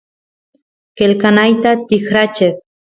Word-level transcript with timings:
qelqanayta 0.97 1.69
tikracheq 1.87 2.55